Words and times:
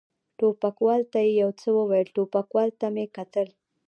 ټوپکوال 0.37 1.01
ته 1.11 1.19
یې 1.25 1.31
یو 1.41 1.49
څه 1.59 1.67
وویل، 1.77 2.07
ټوپکوال 2.15 2.69
ته 2.79 2.87
مې 2.95 3.05
کتل. 3.15 3.47